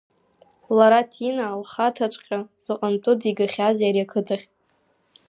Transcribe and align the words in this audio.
Лара 0.77 1.01
Ҭина 1.11 1.45
лхаҭаҵәҟьа 1.61 2.39
заҟантәы 2.65 3.13
дигахьази 3.19 3.87
ари 3.89 4.03
ақыҭахь. 4.05 4.45